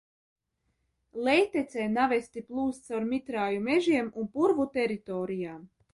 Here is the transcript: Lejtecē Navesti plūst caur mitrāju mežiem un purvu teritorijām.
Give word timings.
Lejtecē 1.27 1.85
Navesti 1.97 2.43
plūst 2.47 2.89
caur 2.93 3.07
mitrāju 3.13 3.61
mežiem 3.69 4.11
un 4.23 4.35
purvu 4.39 4.67
teritorijām. 4.79 5.63